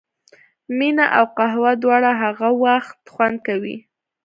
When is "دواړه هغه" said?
1.83-2.49